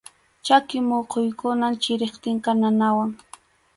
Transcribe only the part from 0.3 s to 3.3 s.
Chaki muquykunam chiriptinqa nanawan.